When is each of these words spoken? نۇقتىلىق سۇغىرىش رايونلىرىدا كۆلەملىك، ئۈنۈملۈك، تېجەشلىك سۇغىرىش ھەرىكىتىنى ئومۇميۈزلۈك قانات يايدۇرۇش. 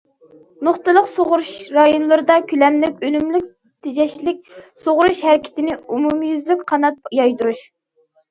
نۇقتىلىق 0.67 1.07
سۇغىرىش 1.09 1.49
رايونلىرىدا 1.75 2.37
كۆلەملىك، 2.51 2.95
ئۈنۈملۈك، 3.09 3.45
تېجەشلىك 3.87 4.41
سۇغىرىش 4.85 5.21
ھەرىكىتىنى 5.29 5.77
ئومۇميۈزلۈك 5.91 6.67
قانات 6.75 7.13
يايدۇرۇش. 7.21 7.63